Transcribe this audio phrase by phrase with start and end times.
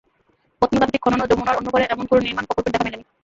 [0.61, 3.05] প্রত্নতাত্ত্বিক খননেও যমুনার অন্য পারে এমন কোনো নির্মাণ প্রকল্পের দেখা মেলেনি।